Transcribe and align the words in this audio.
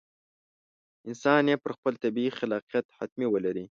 انسان 1.07 1.43
یې 1.51 1.55
پر 1.63 1.71
خپل 1.77 1.93
طبیعي 2.03 2.31
خلاقیت 2.39 2.85
حتمي 2.97 3.27
ولري. 3.29 3.59